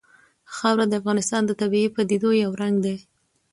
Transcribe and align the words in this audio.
خاوره 0.55 0.85
د 0.89 0.93
افغانستان 1.01 1.41
د 1.45 1.51
طبیعي 1.61 1.89
پدیدو 1.95 2.29
یو 2.43 2.51
رنګ 2.61 2.75
دی. 2.85 2.95